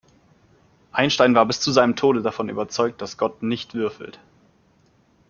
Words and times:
Einstein 0.93 1.35
war 1.35 1.45
bis 1.45 1.59
zu 1.59 1.71
seinem 1.71 1.95
Tode 1.95 2.23
davon 2.23 2.49
überzeugt, 2.49 3.03
dass 3.03 3.19
Gott 3.19 3.43
nicht 3.43 3.75
würfelt. 3.75 4.19